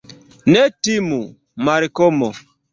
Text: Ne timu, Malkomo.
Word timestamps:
Ne 0.51 0.63
timu, 0.81 1.21
Malkomo. 1.65 2.29